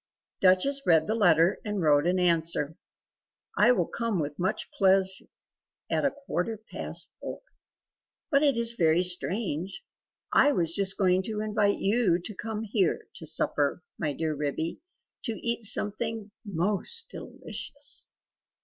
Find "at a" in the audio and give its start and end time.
5.91-6.09